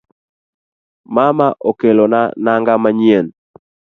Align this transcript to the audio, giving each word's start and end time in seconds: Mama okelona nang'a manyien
Mama 1.15 1.47
okelona 1.69 2.21
nang'a 2.43 2.75
manyien 2.83 3.25